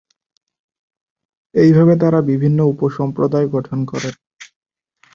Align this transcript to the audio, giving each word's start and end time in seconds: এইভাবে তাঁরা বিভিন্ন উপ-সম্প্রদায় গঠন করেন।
এইভাবে 1.55 1.93
তাঁরা 2.01 2.19
বিভিন্ন 2.31 2.59
উপ-সম্প্রদায় 2.71 3.47
গঠন 3.47 3.79
করেন। 3.85 4.13